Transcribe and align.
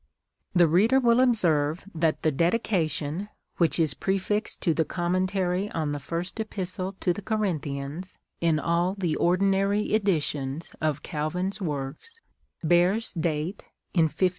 The 0.55 0.67
reader 0.67 0.99
will 0.99 1.19
observe 1.19 1.87
that 1.93 2.23
the 2.23 2.31
Dedication, 2.31 3.29
which 3.57 3.77
is 3.79 3.93
prefixed 3.93 4.59
to 4.63 4.73
the 4.73 4.83
Commentary 4.83 5.69
on 5.73 5.91
the 5.91 5.99
First 5.99 6.37
Ej^istle 6.37 6.99
to 7.01 7.13
the 7.13 7.21
Corinthians 7.21 8.17
in 8.39 8.57
all 8.59 8.95
the 8.97 9.15
ordinaiy 9.21 9.93
editions 9.93 10.75
of 10.81 11.03
Calvin's 11.03 11.61
works, 11.61 12.17
bears 12.63 13.13
date 13.13 13.65
in 13.93 14.05
1556. 14.05 14.29